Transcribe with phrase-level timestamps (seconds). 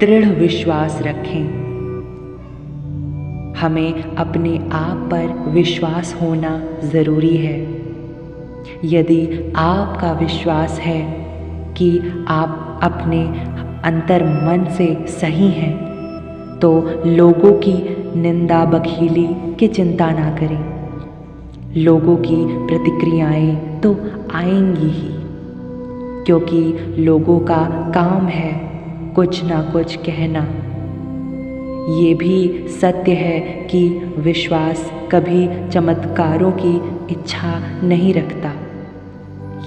[0.00, 1.44] दृढ़ विश्वास रखें।
[3.58, 6.52] हमें अपने आप पर विश्वास होना
[6.84, 7.58] ज़रूरी है।
[8.84, 11.02] यदि आपका विश्वास है
[11.76, 13.22] कि आप अपने
[13.84, 15.74] अंतर मन से सही हैं
[16.58, 16.72] तो
[17.06, 17.74] लोगों की
[18.20, 20.64] निंदा बखीली की चिंता ना करें।
[21.76, 23.94] लोगों की प्रतिक्रियाएँ तो
[24.34, 25.12] आएँगी ही,
[26.24, 27.62] क्योंकि लोगों का
[27.94, 28.69] काम है
[29.20, 30.40] कुछ ना कुछ कहना।
[32.00, 33.88] ये भी सत्य है कि
[34.18, 36.76] विश्वास कभी चमत्कारों की
[37.12, 38.52] इच्छा नहीं रखता।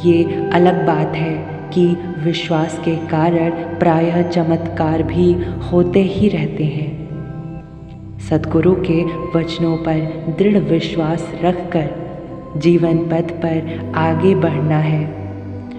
[0.05, 5.35] ये अलग बात है कि विश्वास के कारण प्रायः चमत्कार भी
[5.71, 6.91] होते ही रहते हैं।
[8.29, 9.03] सदगुरु के
[9.37, 11.89] वचनों पर दृढ़ विश्वास रखकर
[12.57, 15.13] जीवन पथ पर आगे बढ़ना है।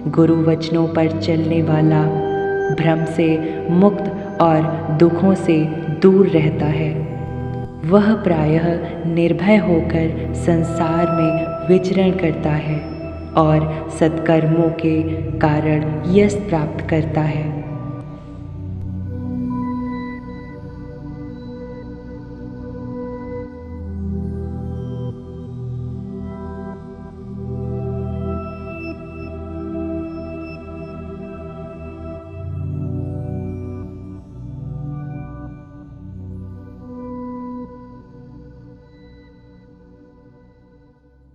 [0.07, 2.24] गुरु वचनों पर चलने वाला
[2.71, 4.61] भ्रम से मुक्त और
[4.99, 5.65] दुखों से
[6.01, 6.93] दूर रहता है।
[7.85, 8.65] वह प्रायः
[9.05, 12.79] निर्भय होकर संसार में विचरण करता है
[13.37, 17.64] और सत्कर्मों के कारण यश प्राप्त करता है।